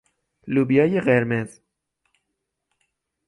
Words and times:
لوبیای 0.47 0.99
قرمز 1.01 1.59